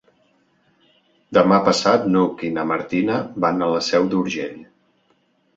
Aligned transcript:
Demà 1.37 1.59
passat 1.67 2.07
n'Hug 2.15 2.41
i 2.47 2.51
na 2.57 2.65
Martina 2.71 3.21
van 3.47 3.67
a 3.67 3.69
la 3.75 3.85
Seu 3.91 4.09
d'Urgell. 4.15 4.57